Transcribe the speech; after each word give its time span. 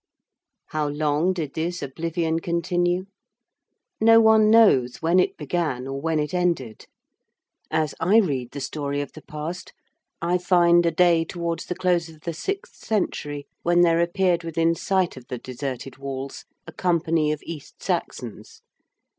How 0.69 0.87
long 0.87 1.31
did 1.31 1.53
this 1.53 1.83
oblivion 1.83 2.39
continue? 2.39 3.05
No 3.99 4.19
one 4.19 4.49
knows 4.49 4.99
when 4.99 5.19
it 5.19 5.37
began 5.37 5.85
or 5.87 6.01
when 6.01 6.17
it 6.17 6.33
ended. 6.33 6.87
As 7.69 7.93
I 7.99 8.17
read 8.17 8.49
the 8.49 8.61
story 8.61 8.99
of 9.01 9.11
the 9.11 9.21
past, 9.21 9.73
I 10.19 10.39
find 10.39 10.83
a 10.87 10.91
day 10.91 11.23
towards 11.23 11.67
the 11.67 11.75
close 11.75 12.09
of 12.09 12.21
the 12.21 12.33
sixth 12.33 12.77
century 12.77 13.45
when 13.61 13.81
there 13.81 13.99
appeared 14.01 14.43
within 14.43 14.73
sight 14.73 15.17
of 15.17 15.27
the 15.27 15.37
deserted 15.37 15.97
walls 15.99 16.45
a 16.65 16.71
company 16.71 17.31
of 17.31 17.43
East 17.43 17.83
Saxons. 17.83 18.63